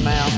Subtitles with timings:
[0.00, 0.37] cast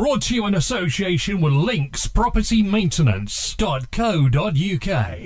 [0.00, 5.18] brought to you in association with Links Property Maintenance.co.uk.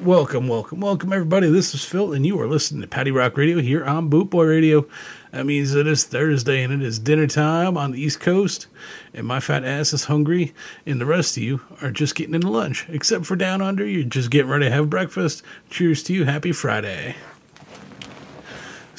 [0.00, 1.50] Welcome, welcome, welcome, everybody.
[1.50, 4.44] This is Phil, and you are listening to Patty Rock Radio here on Boot Boy
[4.44, 4.86] Radio.
[5.32, 8.68] That means it is Thursday and it is dinner time on the East Coast,
[9.12, 10.54] and my fat ass is hungry,
[10.86, 12.86] and the rest of you are just getting into lunch.
[12.88, 15.42] Except for down under, you're just getting ready to have breakfast.
[15.70, 16.24] Cheers to you.
[16.24, 17.16] Happy Friday.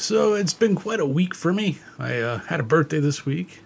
[0.02, 1.78] So it's been quite a week for me.
[2.00, 3.62] I uh, had a birthday this week.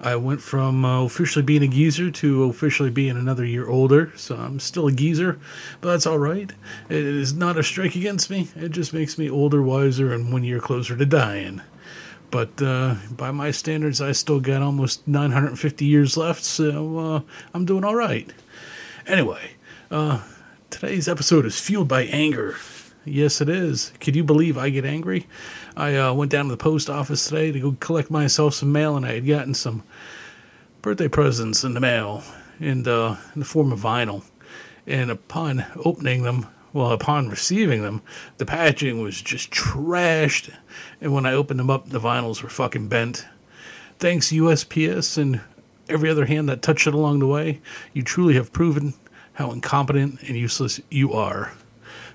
[0.00, 4.36] I went from uh, officially being a geezer to officially being another year older, so
[4.36, 5.40] I'm still a geezer,
[5.80, 6.52] but that's all right.
[6.88, 8.46] It is not a strike against me.
[8.54, 11.60] It just makes me older, wiser, and one year closer to dying.
[12.30, 17.20] But uh, by my standards, I still got almost 950 years left, so uh,
[17.52, 18.32] I'm doing all right.
[19.08, 19.54] Anyway,
[19.90, 20.22] uh,
[20.70, 22.54] today's episode is fueled by anger.
[23.04, 23.92] Yes, it is.
[24.00, 25.26] Could you believe I get angry?
[25.80, 28.98] I uh, went down to the post office today to go collect myself some mail,
[28.98, 29.82] and I had gotten some
[30.82, 32.22] birthday presents in the mail
[32.60, 34.22] in the, in the form of vinyl.
[34.86, 38.02] And upon opening them, well, upon receiving them,
[38.36, 40.54] the packaging was just trashed.
[41.00, 43.26] And when I opened them up, the vinyls were fucking bent.
[43.98, 45.40] Thanks, USPS, and
[45.88, 47.62] every other hand that touched it along the way.
[47.94, 48.92] You truly have proven
[49.32, 51.54] how incompetent and useless you are.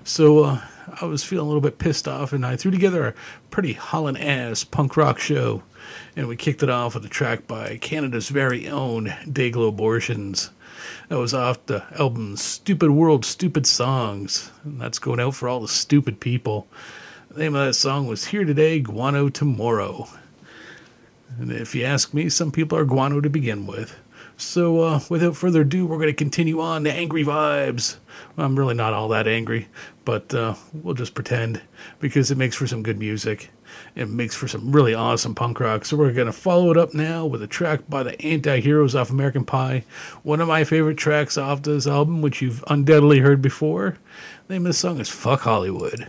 [0.04, 0.60] So uh,
[1.00, 3.14] I was feeling a little bit pissed off, and I threw together a
[3.50, 5.62] pretty hauling ass punk rock show.
[6.14, 10.50] And we kicked it off with a track by Canada's very own Dayglo Abortions.
[11.08, 14.50] That was off the album Stupid World, Stupid Songs.
[14.64, 16.66] And that's going out for all the stupid people.
[17.30, 20.08] The name of that song was Here Today, Guano Tomorrow.
[21.38, 23.96] And if you ask me, some people are guano to begin with.
[24.36, 27.96] So, uh, without further ado, we're going to continue on the angry vibes.
[28.38, 29.68] I'm really not all that angry,
[30.04, 31.62] but uh, we'll just pretend
[32.00, 33.50] because it makes for some good music.
[33.94, 35.84] It makes for some really awesome punk rock.
[35.84, 38.94] So we're going to follow it up now with a track by the Anti Heroes
[38.94, 39.84] off American Pie.
[40.22, 43.98] One of my favorite tracks off this album, which you've undoubtedly heard before.
[44.46, 46.08] The name of the song is Fuck Hollywood.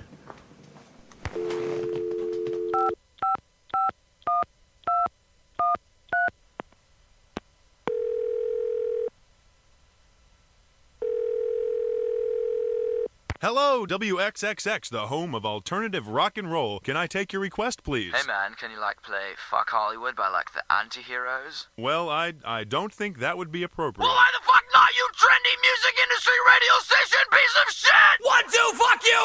[13.39, 16.79] Hello, WXXX, the home of alternative rock and roll.
[16.79, 18.11] Can I take your request, please?
[18.15, 21.67] Hey man, can you like play Fuck Hollywood by like the anti-heroes?
[21.77, 24.07] Well, I I don't think that would be appropriate.
[24.07, 28.17] Well, why the fuck not, you trendy music industry radio station piece of shit?
[28.25, 29.23] One, two, fuck you!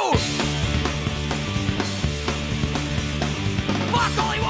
[3.97, 4.42] Fuck Hollywood!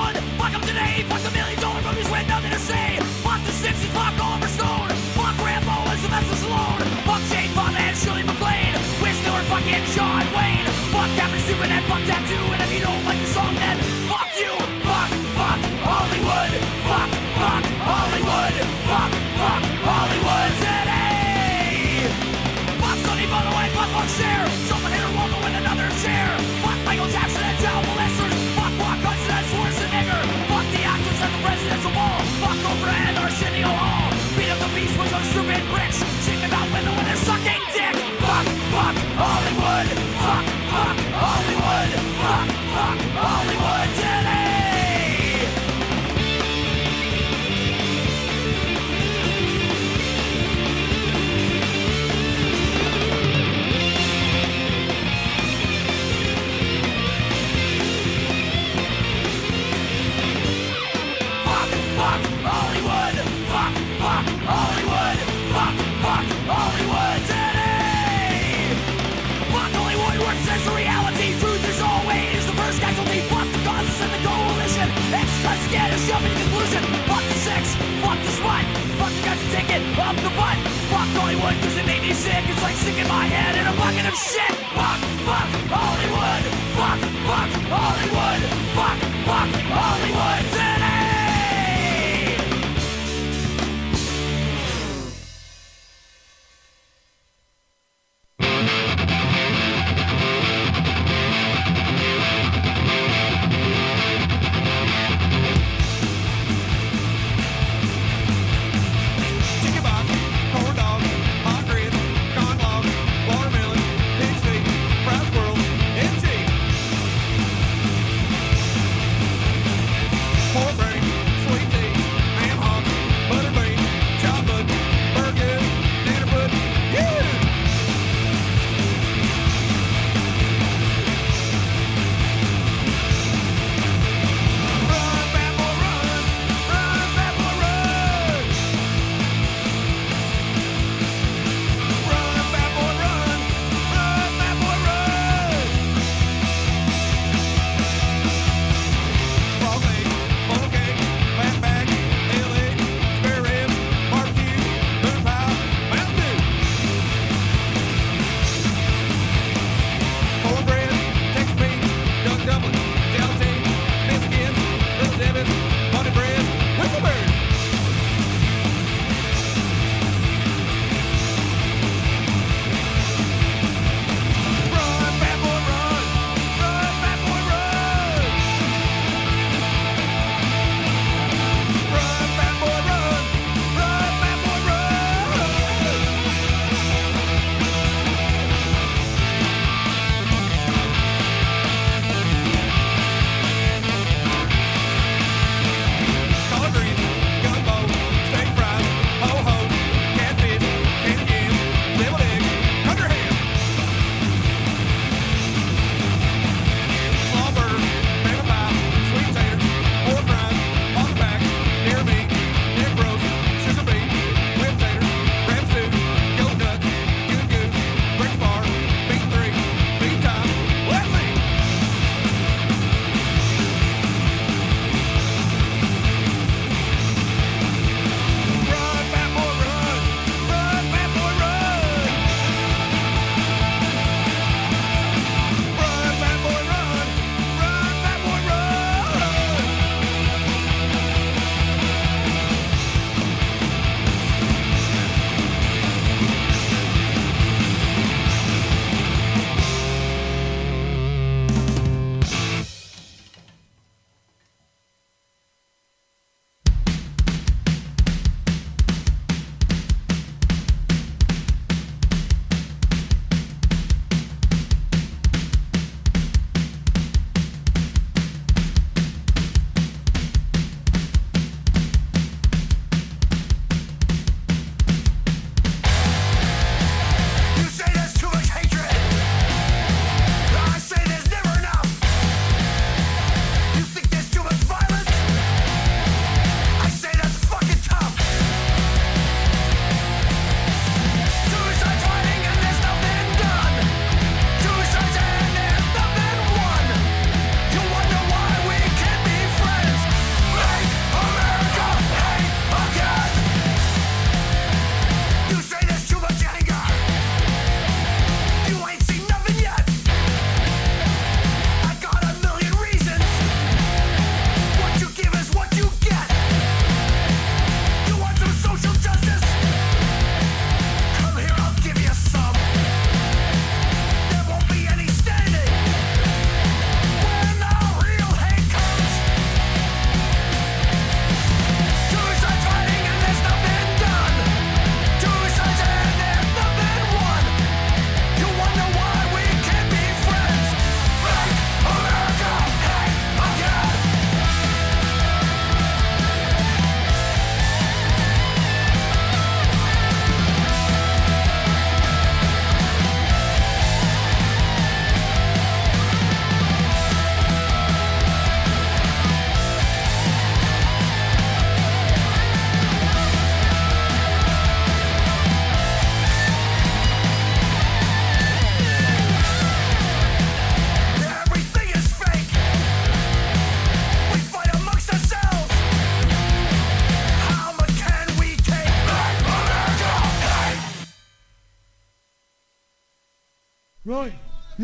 [79.99, 80.59] Up the butt.
[80.89, 82.45] Fuck Hollywood cause it made me sick.
[82.49, 84.55] It's like sticking my head in a bucket of shit.
[84.77, 86.45] Fuck, fuck Hollywood.
[86.79, 88.41] Fuck, fuck Hollywood.
[88.77, 90.62] Fuck, fuck Hollywood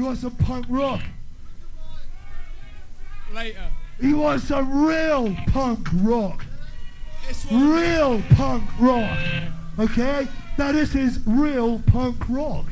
[0.09, 1.03] You want some punk rock?
[3.35, 3.71] Later.
[4.01, 6.47] He wants some real punk rock?
[7.53, 9.19] Real punk rock.
[9.79, 10.27] Okay?
[10.57, 12.65] Now this is real punk rock.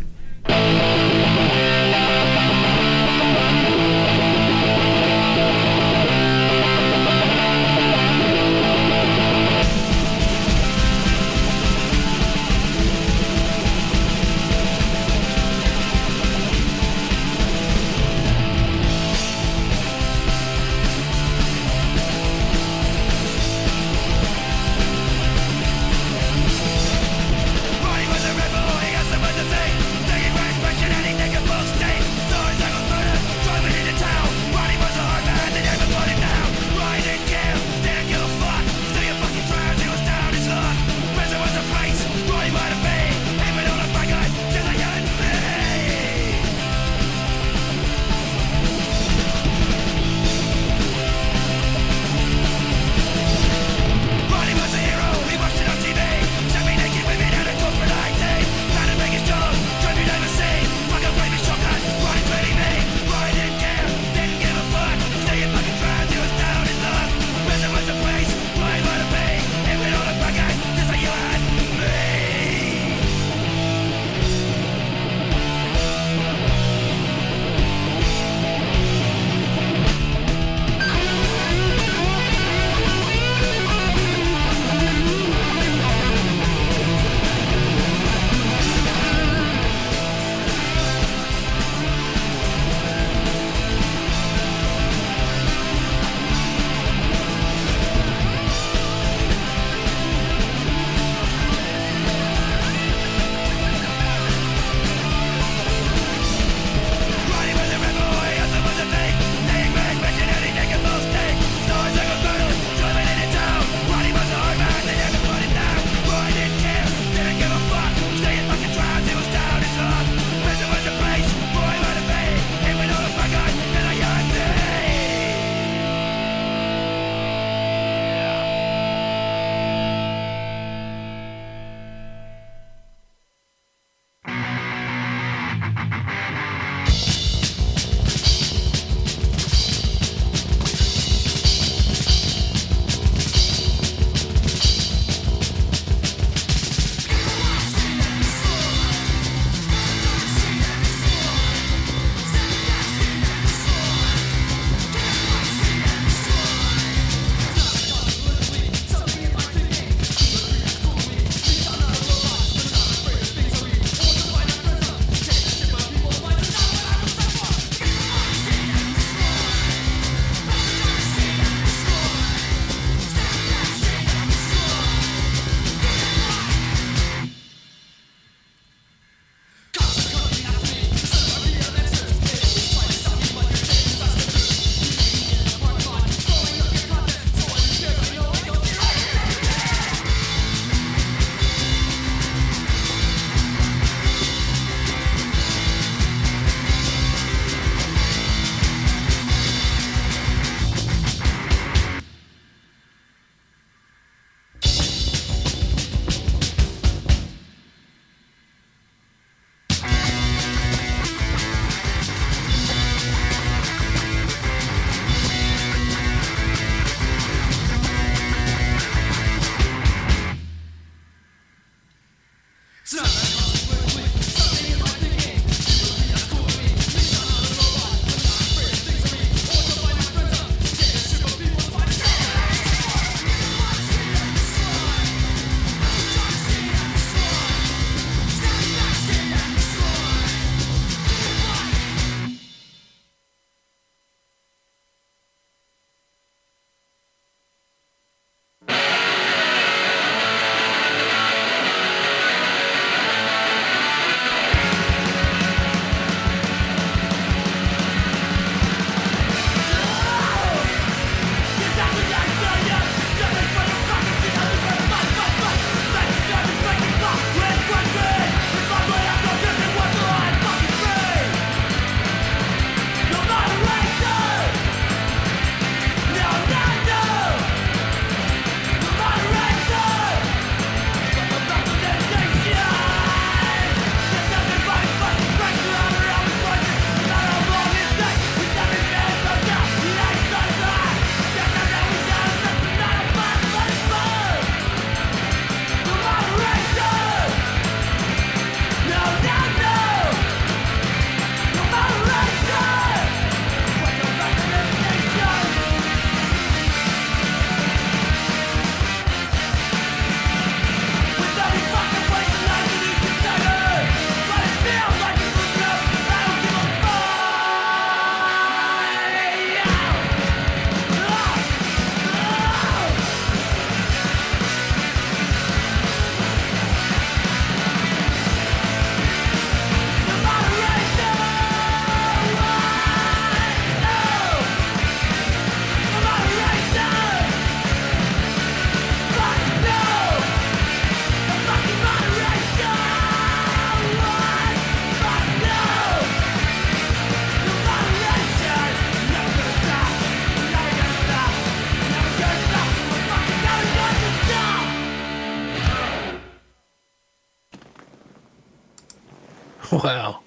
[359.86, 360.18] Wow.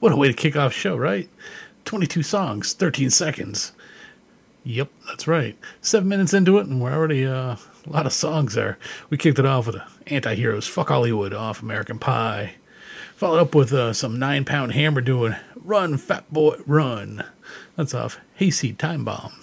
[0.00, 1.28] What a way to kick off show, right?
[1.84, 3.72] 22 songs, 13 seconds.
[4.64, 5.58] Yep, that's right.
[5.82, 8.78] Seven minutes into it, and we're already uh, a lot of songs there.
[9.10, 12.54] We kicked it off with Anti Heroes, Fuck Hollywood, off American Pie.
[13.14, 17.24] Followed up with uh, some Nine Pound Hammer doing Run, Fat Boy, Run.
[17.76, 19.34] That's off Hayseed Time Bomb.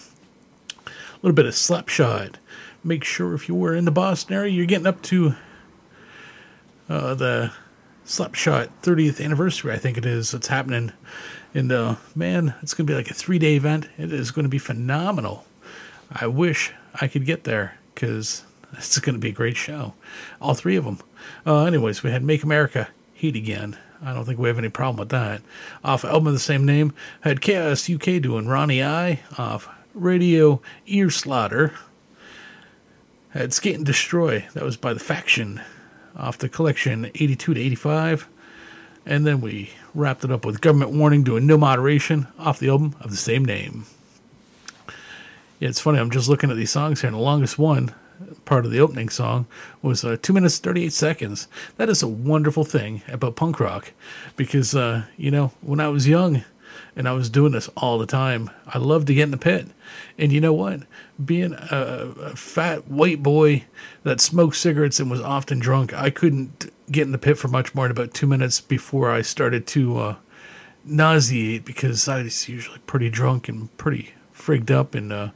[0.88, 2.38] A little bit of Slapshot.
[2.84, 5.36] Make sure if you were in the Boston area, you're getting up to
[6.89, 7.52] uh, the
[8.12, 10.34] Slapshot 30th anniversary, I think it is.
[10.34, 10.91] It's happening.
[11.54, 13.88] And uh, man, it's going to be like a three day event.
[13.97, 15.45] It is going to be phenomenal.
[16.12, 18.43] I wish I could get there because
[18.74, 19.93] it's going to be a great show.
[20.41, 21.00] All three of them.
[21.47, 23.78] Uh, anyways, we had Make America Heat Again.
[24.04, 25.41] I don't think we have any problem with that.
[25.82, 31.10] Off album of the same name, had Chaos UK doing Ronnie I off Radio Ear
[31.10, 31.74] Slaughter.
[33.30, 35.62] Had Skate and Destroy, that was by The Faction,
[36.15, 38.28] off the collection 82 to 85.
[39.06, 42.95] And then we wrapped it up with Government Warning doing No Moderation off the album
[43.02, 43.86] of the same name.
[45.60, 47.93] Yeah, it's funny, I'm just looking at these songs here, and the longest one,
[48.45, 49.45] part of the opening song,
[49.82, 51.47] was uh, 2 minutes 38 seconds.
[51.78, 53.91] That is a wonderful thing about punk rock
[54.36, 56.43] because, uh, you know, when I was young,
[56.95, 58.50] and I was doing this all the time.
[58.67, 59.67] I loved to get in the pit.
[60.17, 60.82] And you know what?
[61.24, 63.66] Being a, a fat white boy
[64.04, 67.76] that smoked cigarettes and was often drunk, I couldn't get in the pit for much
[67.76, 70.16] more than about two minutes before I started to uh,
[70.84, 74.96] nauseate because I was usually pretty drunk and pretty frigged up.
[74.96, 75.30] And uh,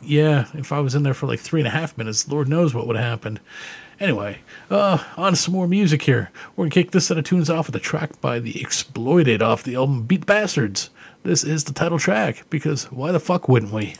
[0.00, 2.74] yeah, if I was in there for like three and a half minutes, Lord knows
[2.74, 3.40] what would have happened.
[3.98, 6.30] Anyway, uh, on to some more music here.
[6.54, 9.62] We're gonna kick this set of tunes off with a track by the Exploited off
[9.62, 10.90] the album Beat Bastards.
[11.22, 13.94] This is the title track because why the fuck wouldn't we?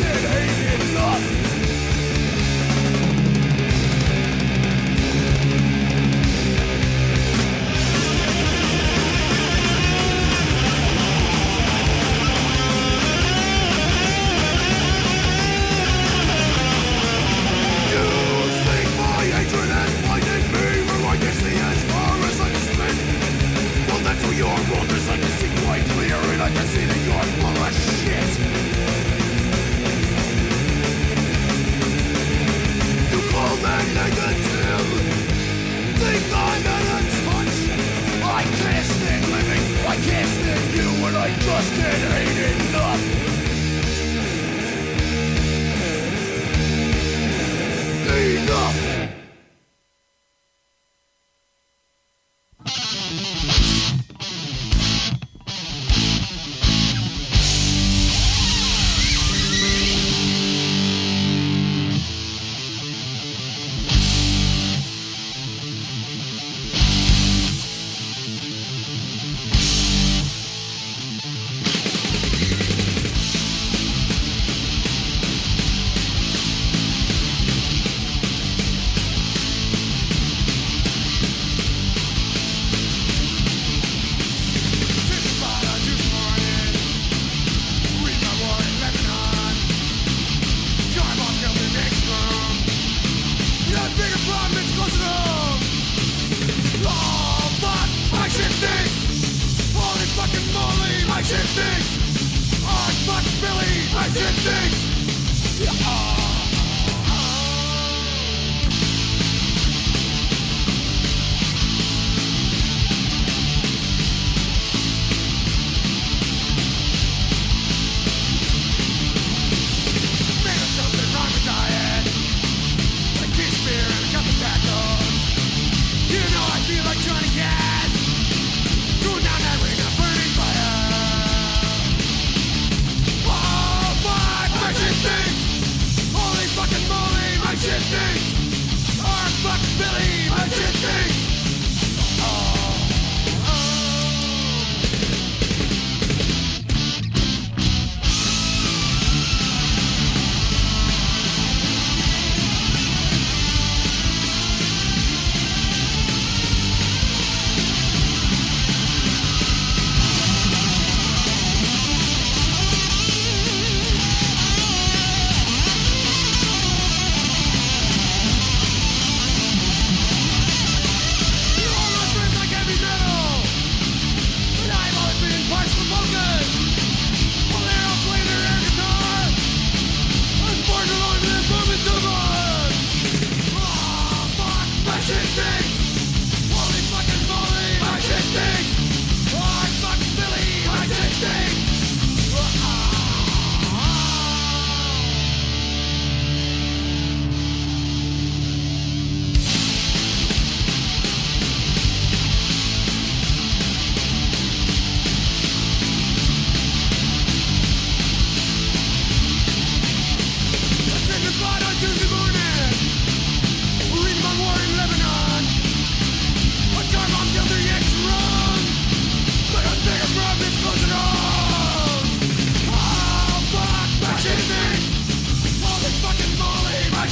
[0.00, 0.37] I just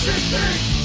[0.07, 0.76] fascist things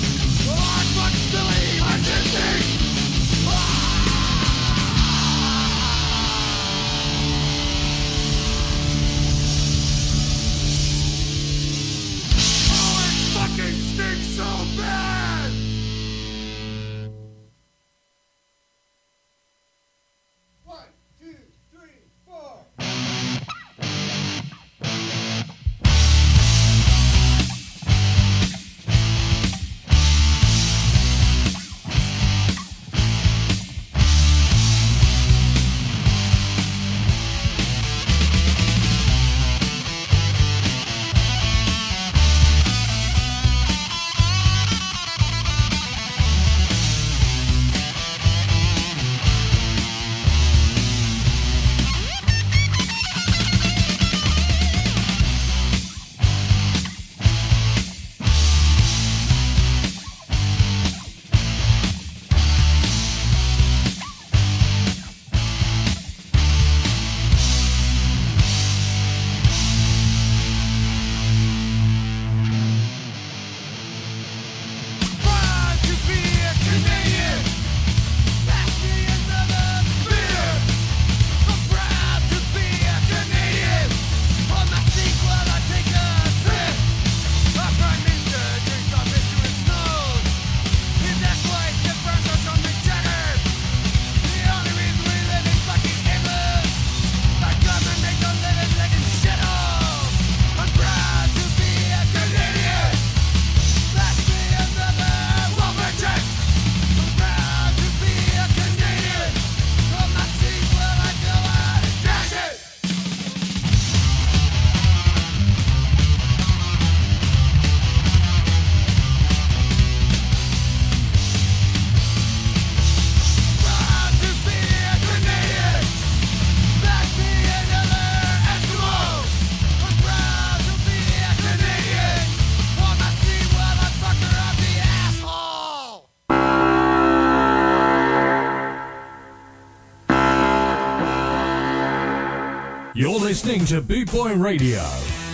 [143.41, 144.85] listening to Boot Boy Radio.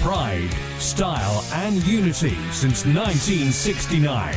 [0.01, 4.35] Pride, style, and unity since 1969.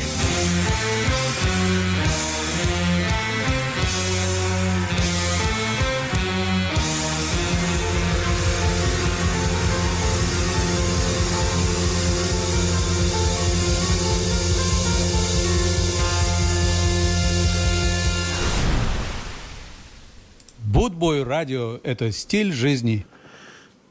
[20.65, 23.05] Bootboy Radio – это стиль жизни.–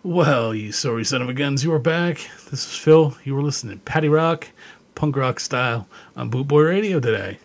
[0.01, 2.29] well, you sorry son of a guns, you are back.
[2.49, 3.17] This is Phil.
[3.25, 4.47] You were listening to Patty Rock,
[4.95, 7.37] punk rock style, on Bootboy Radio today.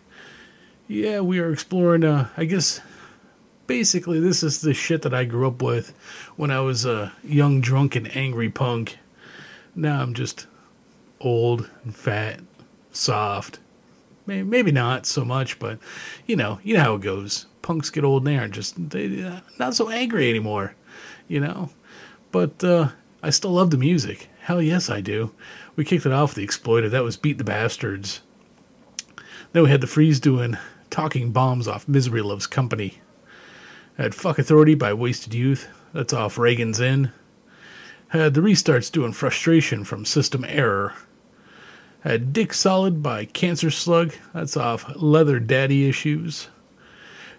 [0.87, 2.79] Yeah, we are exploring, uh, I guess,
[3.67, 5.93] basically, this is the shit that I grew up with
[6.37, 8.99] when I was a young, drunk, and angry punk.
[9.75, 10.47] Now I'm just
[11.19, 12.39] old and fat,
[12.93, 13.59] soft.
[14.27, 15.77] Maybe not so much, but
[16.25, 17.47] you know, you know how it goes.
[17.61, 20.73] Punks get old and they aren't just they uh, not so angry anymore,
[21.27, 21.69] you know.
[22.35, 22.89] But uh,
[23.23, 24.27] I still love the music.
[24.41, 25.31] Hell yes, I do.
[25.77, 26.91] We kicked it off with the Exploited.
[26.91, 28.19] That was Beat the Bastards.
[29.53, 30.57] Then we had the Freeze doing
[30.89, 32.95] Talking Bombs off Misery Loves Company.
[33.97, 35.69] Had Fuck Authority by Wasted Youth.
[35.93, 37.13] That's off Reagan's In.
[38.09, 40.93] Had the Restarts doing Frustration from System Error.
[42.01, 44.13] Had Dick Solid by Cancer Slug.
[44.33, 46.49] That's off Leather Daddy Issues.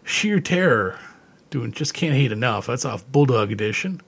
[0.05, 0.99] Sheer Terror
[1.51, 2.67] doing Just Can't Hate Enough.
[2.67, 4.01] That's off Bulldog Edition.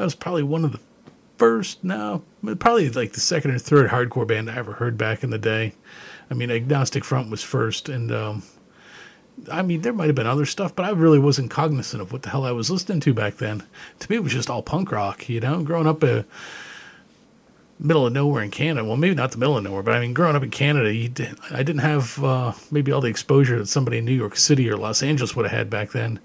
[0.00, 0.80] That was probably one of the
[1.36, 2.22] first, no,
[2.58, 5.74] probably like the second or third hardcore band I ever heard back in the day.
[6.30, 8.42] I mean, Agnostic Front was first, and um,
[9.52, 12.22] I mean, there might have been other stuff, but I really wasn't cognizant of what
[12.22, 13.62] the hell I was listening to back then.
[13.98, 15.62] To me, it was just all punk rock, you know.
[15.62, 16.24] Growing up a
[17.78, 20.14] middle of nowhere in Canada, well, maybe not the middle of nowhere, but I mean,
[20.14, 23.98] growing up in Canada, did, I didn't have uh, maybe all the exposure that somebody
[23.98, 26.20] in New York City or Los Angeles would have had back then.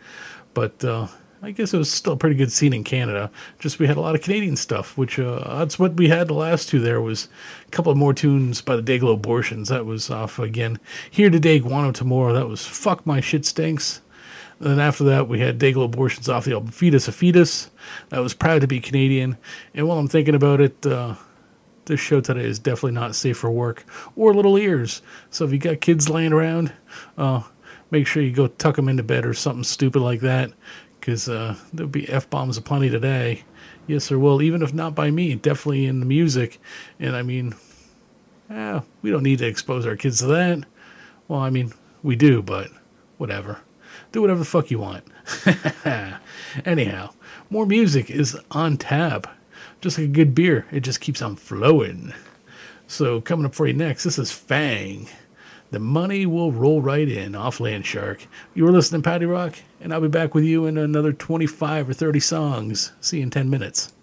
[0.54, 1.08] But uh,
[1.46, 3.30] I guess it was still a pretty good scene in Canada.
[3.60, 6.34] Just we had a lot of Canadian stuff, which uh, that's what we had the
[6.34, 6.80] last two.
[6.80, 7.28] There was
[7.68, 9.70] a couple of more tunes by the Dayglo Abortions.
[9.70, 10.80] That was off again.
[11.12, 12.34] Here today, Guano Tomorrow.
[12.34, 14.02] That was fuck my shit stinks.
[14.60, 17.70] And then after that, we had Dayglo Abortions off the album Feed Us a Fetus.
[18.10, 19.38] That was proud to be Canadian.
[19.76, 21.14] And while I'm thinking about it, uh,
[21.86, 23.86] this show today is definitely not safe for work
[24.16, 25.04] or little ears.
[25.30, 26.74] So if you got kids laying around,
[27.20, 27.44] uh,
[27.92, 30.52] make sure you go tuck them into bed or something stupid like that,
[31.06, 33.44] because uh, there'll be f bombs aplenty today.
[33.88, 36.60] Yes, there will, even if not by me, definitely in the music.
[37.00, 37.54] And I mean,
[38.50, 40.64] Eh, we don't need to expose our kids to that.
[41.28, 42.70] Well, I mean, we do, but
[43.18, 43.60] whatever.
[44.12, 45.04] Do whatever the fuck you want.
[46.66, 47.12] Anyhow,
[47.50, 49.28] more music is on tap.
[49.82, 52.14] Just like a good beer, it just keeps on flowing.
[52.88, 55.08] So, coming up for you next, this is Fang.
[55.72, 58.28] The money will roll right in off Landshark.
[58.54, 59.56] You were listening to Patty Rock,
[59.86, 62.92] and I'll be back with you in another 25 or 30 songs.
[63.02, 63.94] See you in 10 minutes.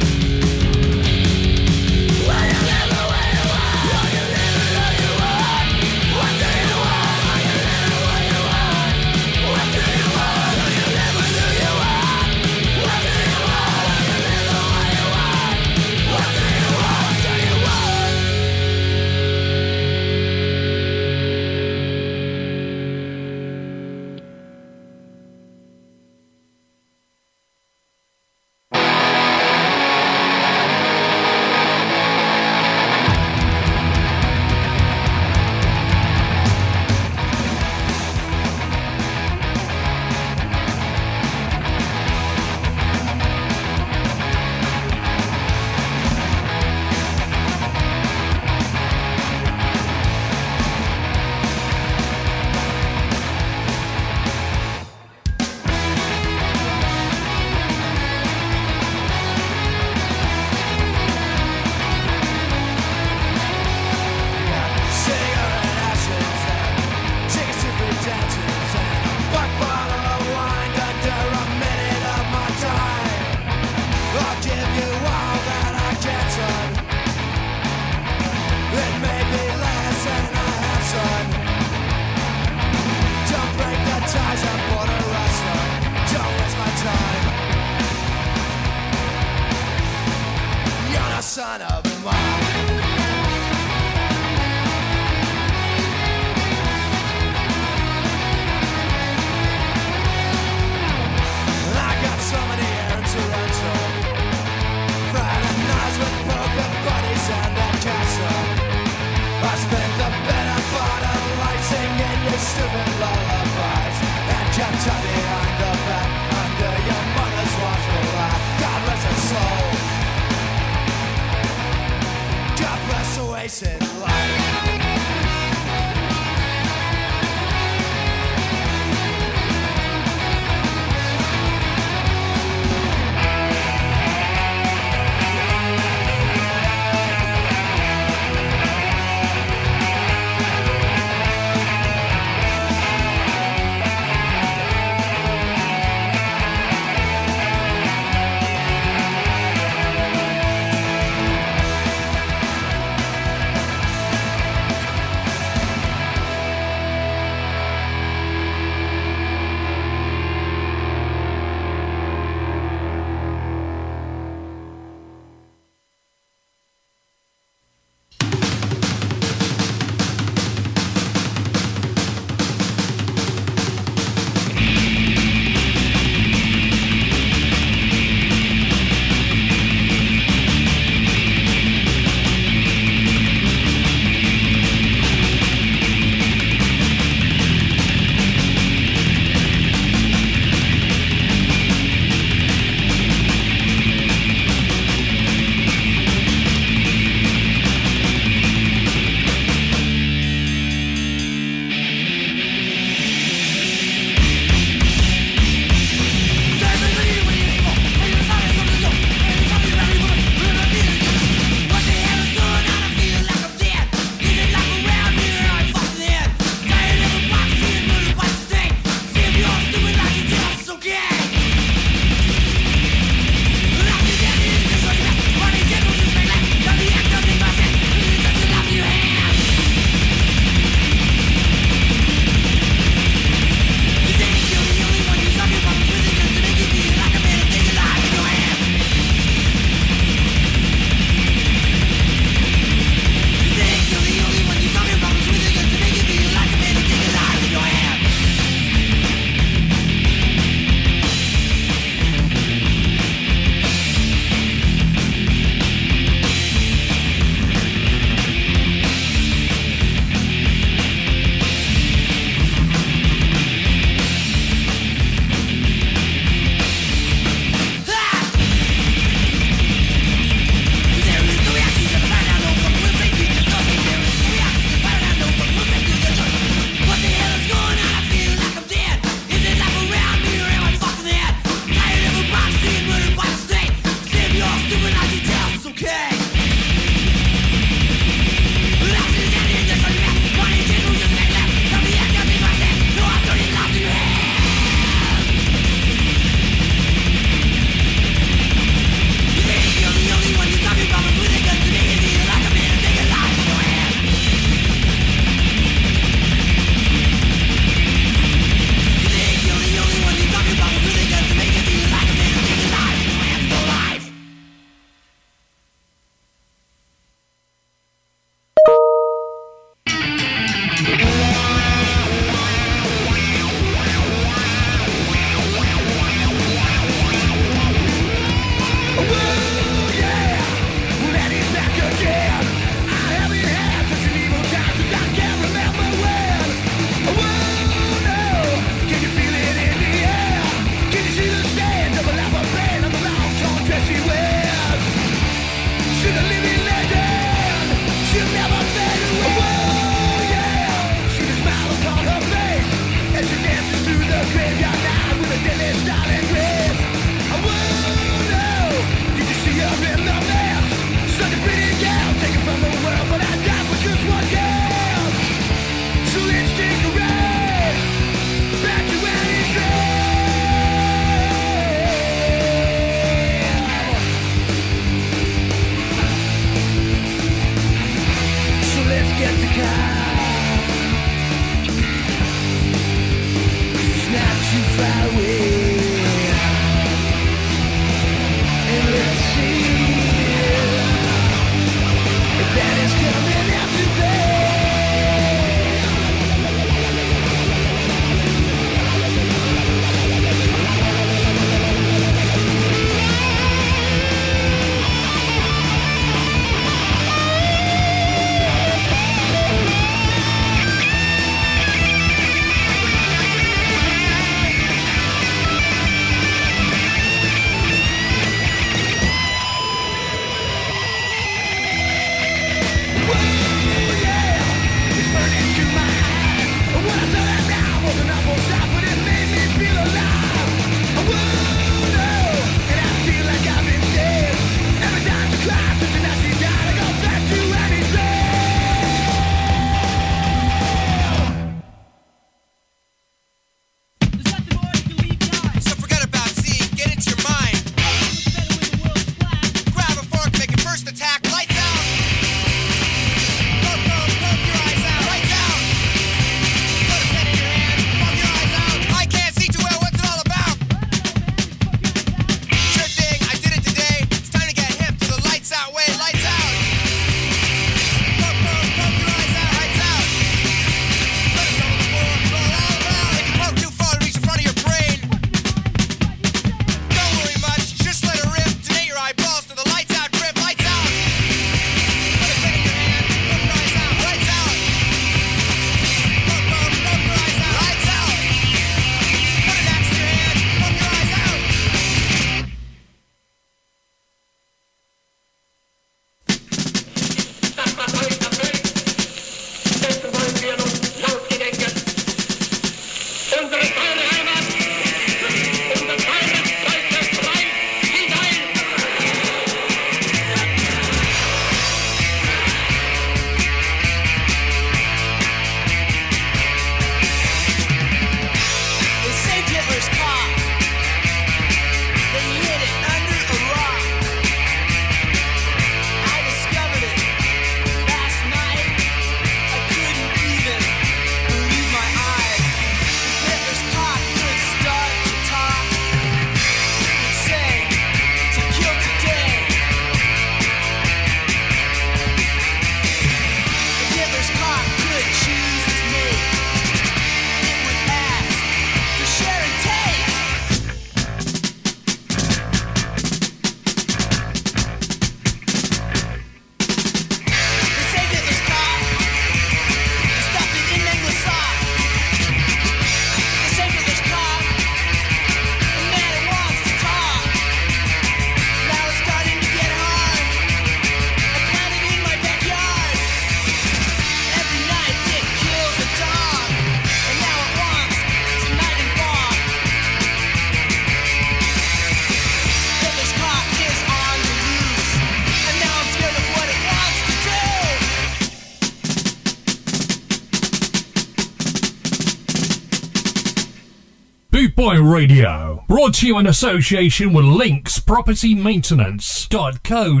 [594.96, 595.62] Radio.
[595.68, 600.00] Brought to you in association with Links Property Maintenance.co.uk.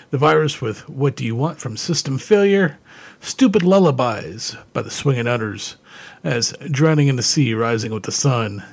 [0.09, 2.77] The Virus with What Do You Want from System Failure.
[3.21, 5.77] Stupid Lullabies by the Swingin' Utters.
[6.25, 8.65] As Drowning in the Sea, Rising with the Sun.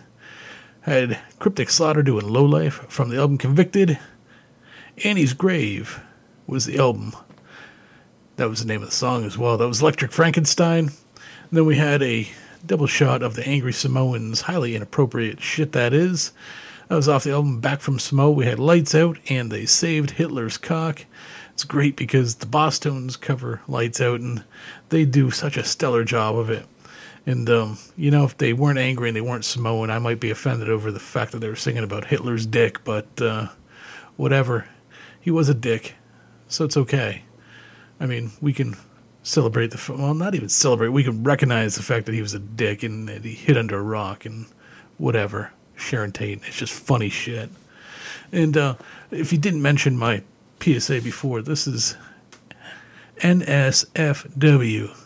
[0.80, 3.96] Had Cryptic Slaughter doing Low Life from the album Convicted.
[5.04, 6.00] Annie's Grave
[6.48, 7.14] was the album.
[8.36, 9.56] That was the name of the song as well.
[9.56, 10.90] That was Electric Frankenstein.
[11.52, 12.28] Then we had a
[12.64, 16.32] double shot of the Angry Samoans, highly inappropriate shit that is.
[16.88, 18.30] That was off the album Back from Samoa.
[18.30, 21.06] We had Lights Out and They Saved Hitler's Cock.
[21.52, 24.44] It's great because the Boston's cover Lights Out and
[24.90, 26.66] they do such a stellar job of it.
[27.26, 30.30] And, um, you know, if they weren't angry and they weren't Samoan, I might be
[30.30, 33.48] offended over the fact that they were singing about Hitler's dick, but uh,
[34.16, 34.68] whatever.
[35.20, 35.94] He was a dick,
[36.48, 37.24] so it's okay.
[37.98, 38.76] I mean, we can
[39.22, 40.88] celebrate the well, not even celebrate.
[40.88, 43.78] We can recognize the fact that he was a dick and that he hid under
[43.78, 44.46] a rock and
[44.98, 45.52] whatever.
[45.80, 46.40] Sharon Tate.
[46.46, 47.50] It's just funny shit.
[48.32, 48.74] And uh,
[49.10, 50.22] if you didn't mention my
[50.60, 51.96] PSA before, this is
[53.18, 54.96] NSFW.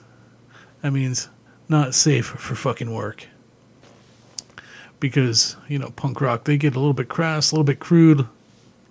[0.83, 1.29] That means
[1.69, 3.27] not safe for fucking work.
[5.01, 8.27] Because, you know, punk rock, they get a little bit crass, a little bit crude,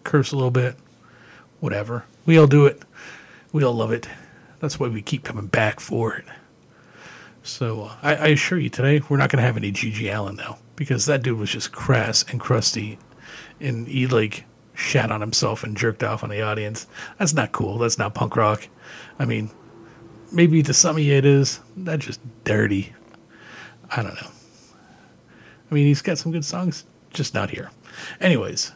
[0.04, 0.76] curse a little bit,
[1.60, 2.06] whatever.
[2.26, 2.82] We all do it.
[3.52, 4.08] We all love it.
[4.64, 6.24] That's why we keep coming back for it.
[7.44, 10.08] So uh, I, I assure you today, we're not going to have any G.G.
[10.08, 12.98] Allin now because that dude was just crass and crusty,
[13.60, 16.88] and he like shat on himself and jerked off on the audience.
[17.20, 17.78] That's not cool.
[17.78, 18.70] That's not punk rock.
[19.20, 19.52] I mean,
[20.32, 21.60] maybe to some of you it is.
[21.76, 22.94] That's just dirty.
[23.92, 24.30] I don't know.
[25.70, 27.70] I mean, he's got some good songs, just not here.
[28.22, 28.72] Anyways,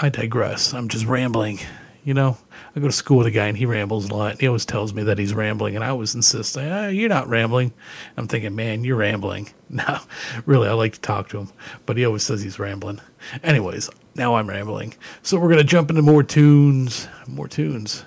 [0.00, 0.72] I digress.
[0.72, 1.60] I'm just rambling.
[2.06, 2.38] You know,
[2.76, 4.40] I go to school with a guy and he rambles a lot.
[4.40, 7.72] He always tells me that he's rambling, and I always insist, ah, "You're not rambling."
[8.16, 9.98] I'm thinking, "Man, you're rambling." No,
[10.44, 11.48] really, I like to talk to him,
[11.84, 13.00] but he always says he's rambling.
[13.42, 17.08] Anyways, now I'm rambling, so we're gonna jump into more tunes.
[17.26, 18.04] More tunes.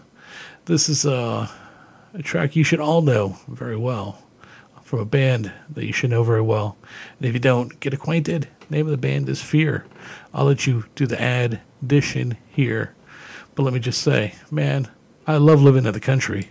[0.64, 1.50] This is uh,
[2.14, 4.24] a track you should all know very well
[4.84, 6.78] from a band that you should know very well.
[7.18, 8.48] And if you don't, get acquainted.
[8.70, 9.86] name of the band is Fear.
[10.34, 12.96] I'll let you do the ad addition here.
[13.60, 14.88] But let me just say, man,
[15.28, 16.50] I love living in the country.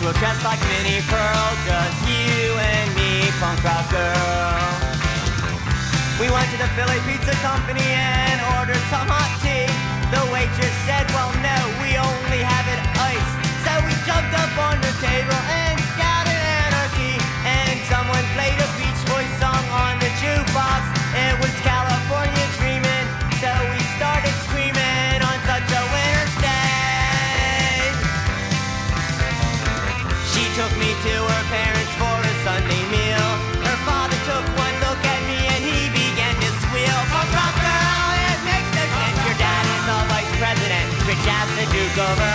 [0.00, 4.72] We're dress like Minnie Pearl, just you and me, punk rock girl.
[6.16, 9.68] We went to the Philly Pizza Company and ordered some hot tea.
[10.08, 13.36] The waitress said, well, no, we only have it iced.
[13.60, 18.89] So we jumped up on the table and shouted anarchy, and someone played a beat.
[41.98, 42.29] Of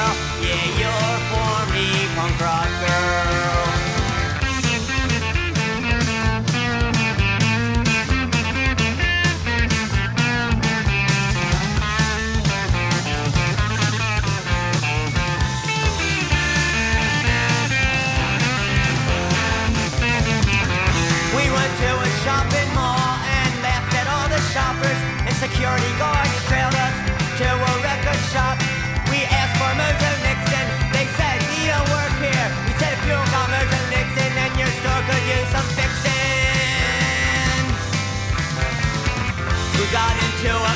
[40.46, 40.75] show up.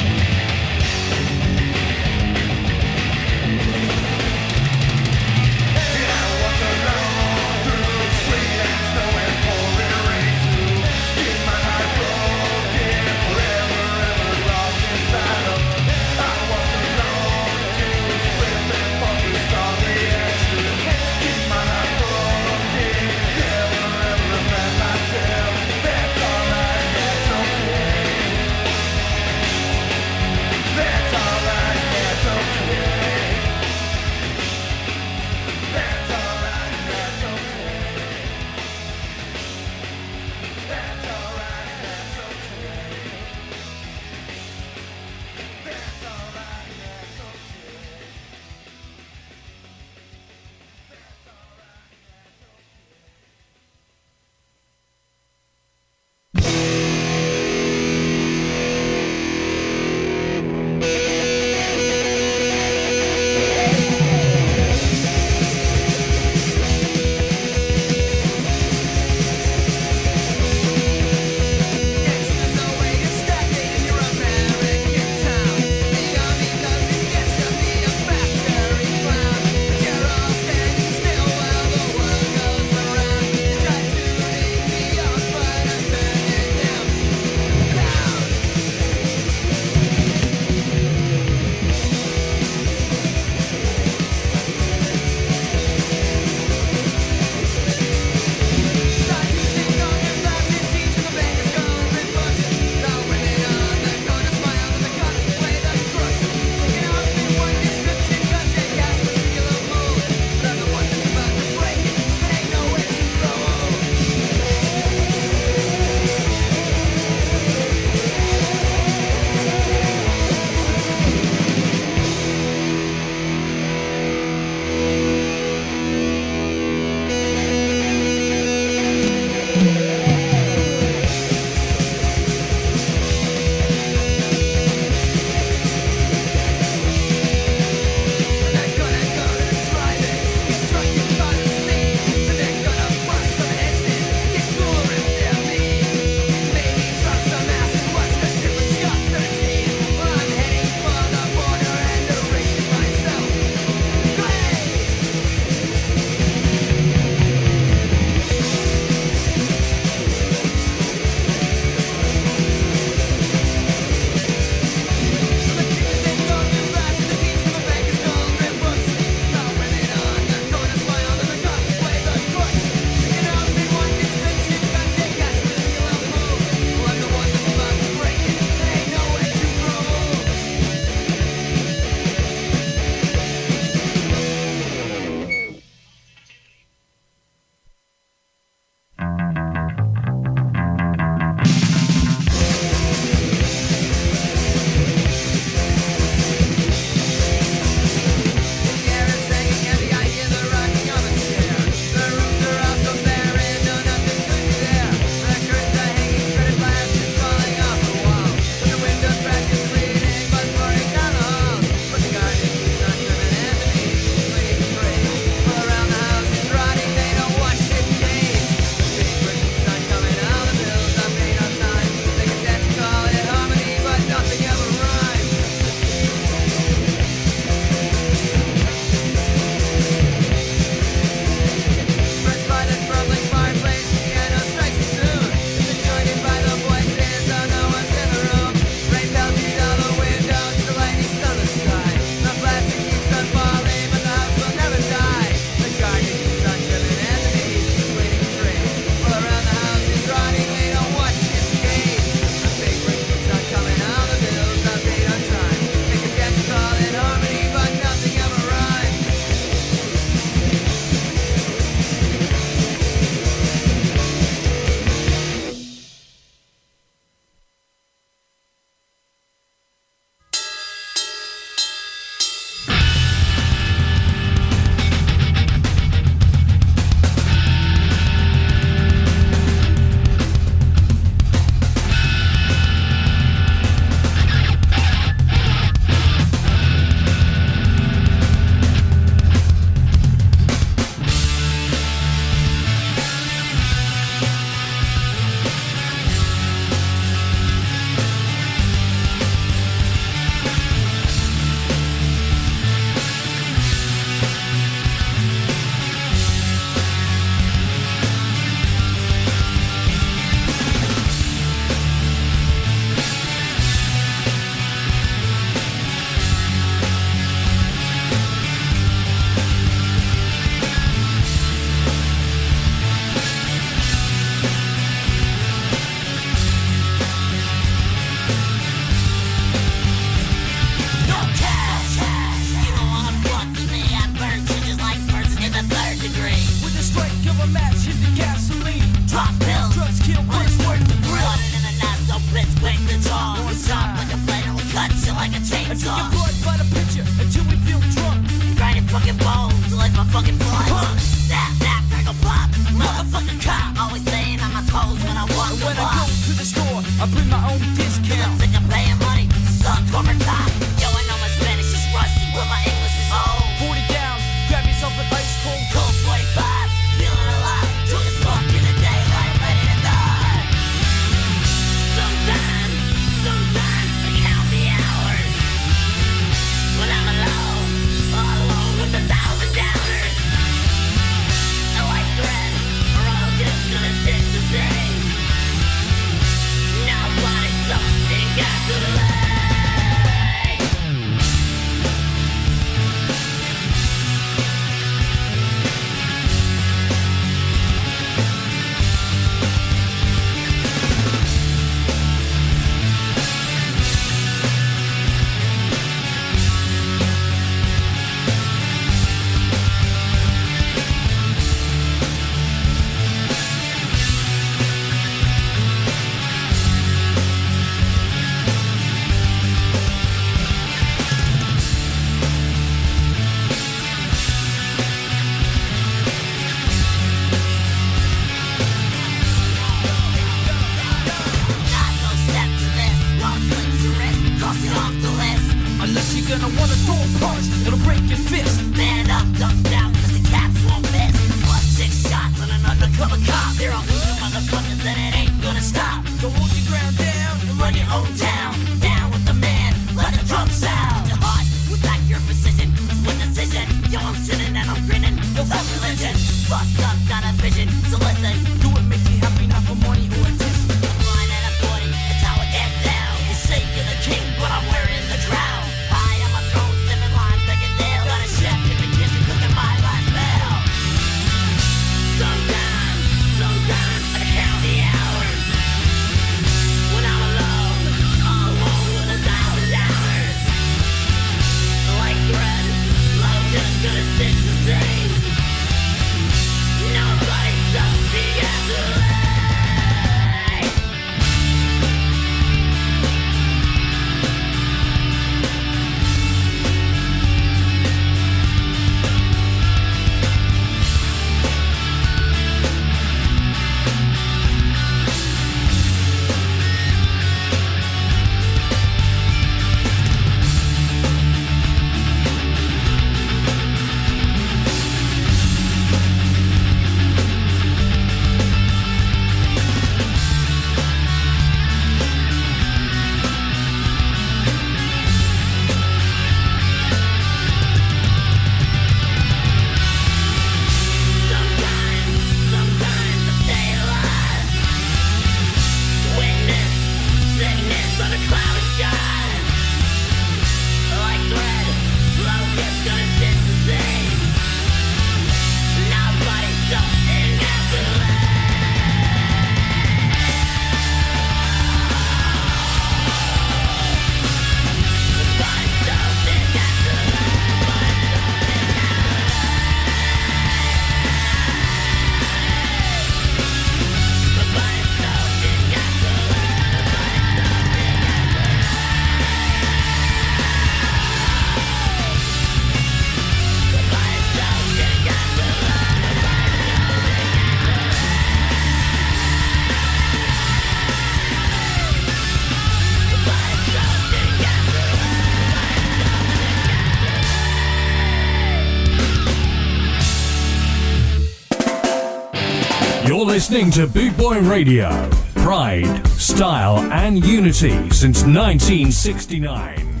[593.48, 595.08] Listening to Boot Boy Radio.
[595.36, 600.00] Pride, style, and unity since 1969.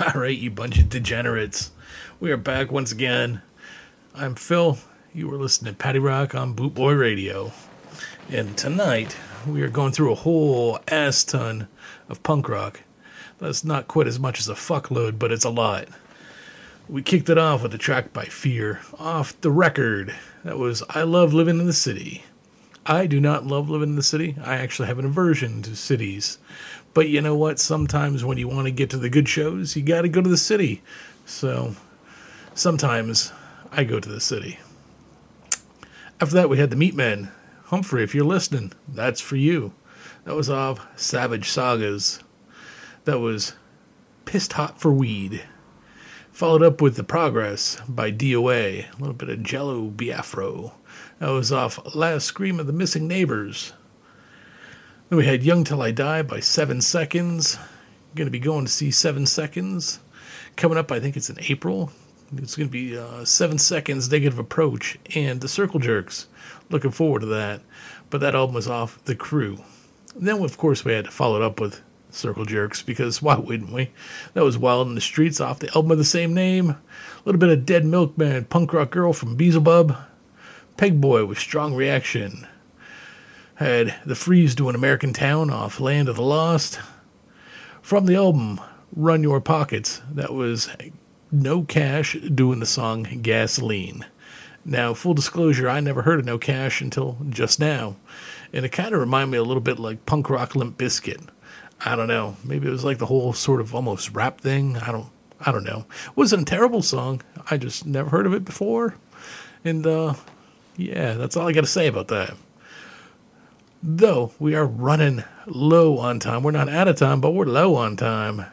[0.14, 1.72] All right, you bunch of degenerates.
[2.20, 3.42] We are back once again.
[4.14, 4.78] I'm Phil.
[5.12, 7.50] You were listening to Patty Rock on Boot Boy Radio.
[8.30, 9.16] And tonight,
[9.48, 11.66] we are going through a whole ass ton
[12.08, 12.82] of punk rock.
[13.38, 15.88] That's not quite as much as a fuckload, but it's a lot.
[16.88, 20.14] We kicked it off with a track by Fear off the record.
[20.44, 22.22] That was I Love Living in the City.
[22.88, 24.36] I do not love living in the city.
[24.44, 26.38] I actually have an aversion to cities.
[26.94, 27.58] But you know what?
[27.58, 30.30] Sometimes when you want to get to the good shows, you got to go to
[30.30, 30.82] the city.
[31.24, 31.74] So
[32.54, 33.32] sometimes
[33.72, 34.60] I go to the city.
[36.20, 37.32] After that, we had the Meatmen.
[37.64, 39.72] Humphrey, if you're listening, that's for you.
[40.24, 42.20] That was off Savage Sagas.
[43.04, 43.54] That was
[44.24, 45.42] Pissed Hot for Weed.
[46.36, 48.92] Followed up with The Progress by DOA.
[48.92, 50.70] A little bit of Jello Biafra.
[51.18, 53.72] That was off Last Scream of the Missing Neighbors.
[55.08, 57.58] Then we had Young Till I Die by Seven Seconds.
[58.14, 60.00] Going to be going to see Seven Seconds.
[60.56, 61.90] Coming up, I think it's in April.
[62.36, 66.26] It's going to be uh, Seven Seconds Negative Approach and The Circle Jerks.
[66.68, 67.62] Looking forward to that.
[68.10, 69.56] But that album was off The Crew.
[70.14, 71.80] And then, of course, we had to follow it up with
[72.10, 73.90] Circle Jerks because why wouldn't we?
[74.34, 76.70] That was Wild in the Streets off the album of the same name.
[76.70, 76.78] A
[77.24, 79.96] little bit of Dead Milkmen, Punk Rock Girl from Beelzebub.
[80.76, 82.46] Pegboy with Strong Reaction.
[83.54, 86.78] Had The Freeze doing American Town off Land of the Lost.
[87.80, 88.60] From the album
[88.94, 90.68] Run Your Pockets, that was
[91.32, 94.04] No Cash doing the song Gasoline.
[94.64, 97.96] Now, full disclosure, I never heard of No Cash until just now.
[98.52, 101.28] And it kind of reminded me a little bit like punk rock Limp Bizkit.
[101.84, 102.36] I don't know.
[102.44, 104.76] Maybe it was like the whole sort of almost rap thing.
[104.78, 105.08] I don't
[105.44, 105.84] I don't know.
[106.06, 107.22] It wasn't a terrible song.
[107.50, 108.94] I just never heard of it before.
[109.64, 110.14] And uh
[110.76, 112.34] yeah, that's all I got to say about that.
[113.82, 116.42] Though we are running low on time.
[116.42, 118.44] We're not out of time, but we're low on time.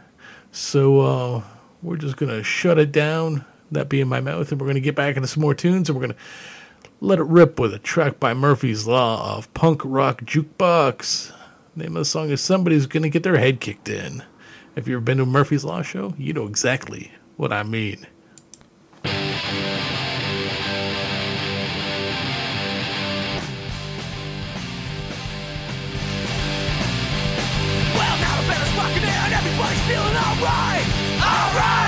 [0.51, 1.43] So uh,
[1.81, 5.15] we're just to shut it down, that being my mouth, and we're to get back
[5.15, 6.19] into some more tunes and we're to
[7.01, 11.33] let it rip with a track by Murphy's Law of Punk Rock Jukebox.
[11.75, 14.23] Name of the song is Somebody's to Get Their Head Kicked In.
[14.75, 18.05] If you've ever been to Murphy's Law show, you know exactly what I mean.
[19.03, 19.13] Well,
[28.19, 30.87] now the band's rocking in, everybody's feeling alright,
[31.21, 31.82] alright.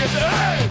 [0.00, 0.69] Somebody's gonna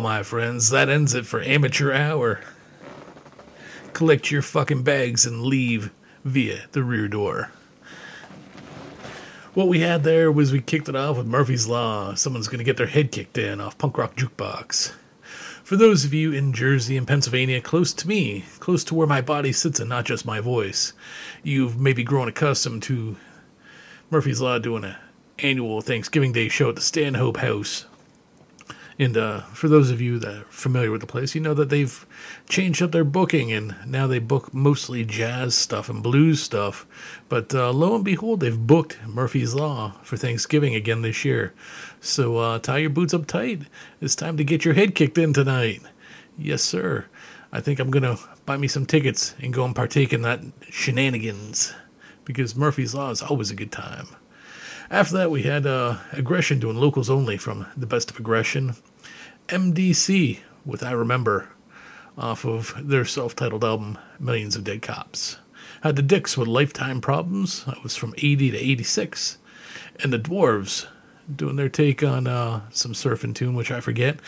[0.00, 2.40] My friends, that ends it for Amateur Hour.
[3.92, 5.90] collect your fucking bags and leave
[6.24, 7.50] via the rear door.
[9.52, 12.14] What we had there was we kicked it off with Murphy's Law.
[12.14, 14.92] Someone's going to get their head kicked in off Punk Rock Jukebox.
[15.64, 19.20] For those of you in Jersey and Pennsylvania, close to me, close to where my
[19.20, 20.92] body sits and not just my voice,
[21.42, 23.16] you've maybe grown accustomed to
[24.10, 24.96] Murphy's Law doing an
[25.40, 27.86] annual Thanksgiving Day show at the Stanhope House.
[29.00, 31.70] And uh, for those of you that are familiar with the place, you know that
[31.70, 32.06] they've
[32.50, 36.86] changed up their booking and now they book mostly jazz stuff and blues stuff.
[37.30, 41.54] But uh, lo and behold, they've booked Murphy's Law for Thanksgiving again this year.
[42.02, 43.62] So uh, tie your boots up tight.
[44.02, 45.80] It's time to get your head kicked in tonight.
[46.36, 47.06] Yes, sir.
[47.52, 50.40] I think I'm going to buy me some tickets and go and partake in that
[50.68, 51.72] shenanigans
[52.26, 54.08] because Murphy's Law is always a good time.
[54.90, 58.74] After that, we had uh, Aggression doing locals only from The Best of Aggression.
[59.50, 61.48] MDC with I Remember
[62.16, 65.38] off of their self titled album Millions of Dead Cops.
[65.82, 67.64] Had the Dicks with Lifetime Problems.
[67.64, 69.38] That was from 80 to 86.
[70.02, 70.86] And the Dwarves
[71.34, 74.20] doing their take on uh, some surfing tune, which I forget.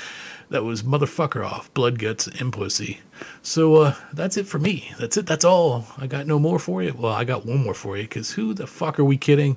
[0.50, 3.00] That was Motherfucker off Blood Guts and Pussy.
[3.42, 4.92] So uh, that's it for me.
[4.98, 5.26] That's it.
[5.26, 5.86] That's all.
[5.98, 6.94] I got no more for you.
[6.98, 9.56] Well, I got one more for you because who the fuck are we kidding?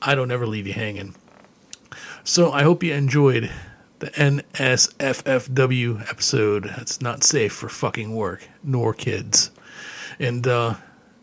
[0.00, 1.14] I don't ever leave you hanging.
[2.24, 3.50] So I hope you enjoyed
[3.98, 6.64] the NSFFW episode.
[6.64, 9.50] That's not safe for fucking work nor kids.
[10.18, 10.74] And uh,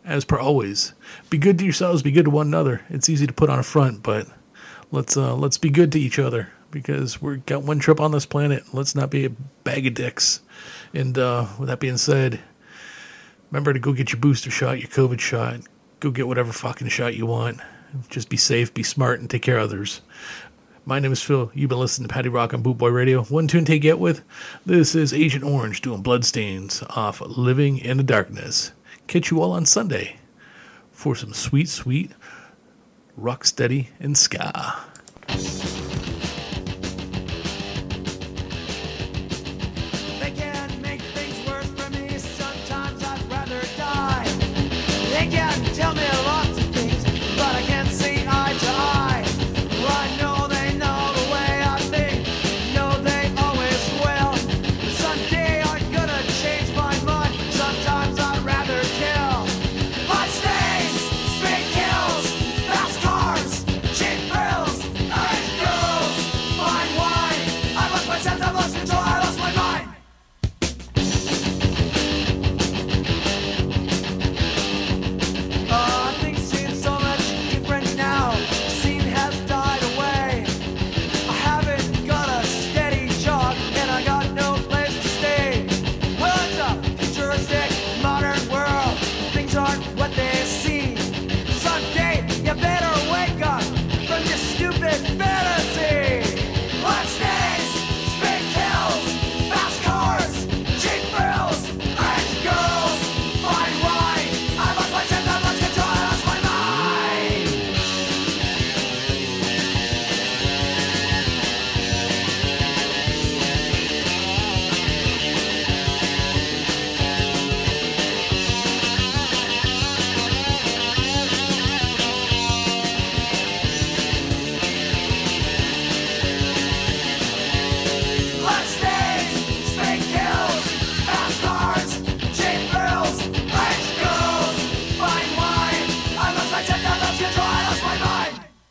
[0.04, 0.94] as per always,
[1.30, 2.02] be good to yourselves.
[2.02, 2.82] Be good to one another.
[2.88, 4.26] It's easy to put on a front, but
[4.90, 8.26] let's uh, let's be good to each other because we're got one trip on this
[8.26, 8.62] planet.
[8.72, 9.30] Let's not be a
[9.64, 10.40] bag of dicks.
[10.94, 12.40] And uh, with that being said,
[13.50, 15.60] remember to go get your booster shot, your COVID shot.
[16.00, 17.60] Go get whatever fucking shot you want.
[18.10, 20.02] Just be safe, be smart, and take care of others.
[20.88, 21.50] My name is Phil.
[21.52, 23.24] You've been listening to Patty Rock on Boot Boy Radio.
[23.24, 24.22] One tune to get with.
[24.64, 28.70] This is Agent Orange doing Bloodstains off Living in the Darkness.
[29.08, 30.18] Catch you all on Sunday
[30.92, 32.12] for some sweet, sweet
[33.16, 34.76] rock steady and ska.